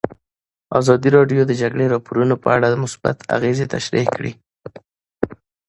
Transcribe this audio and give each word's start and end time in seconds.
ازادي 0.79 1.09
راډیو 1.17 1.41
د 1.45 1.47
د 1.49 1.53
جګړې 1.61 1.85
راپورونه 1.93 2.35
په 2.43 2.47
اړه 2.55 2.79
مثبت 2.83 3.17
اغېزې 3.35 3.65
تشریح 3.73 4.05
کړي. 4.15 4.31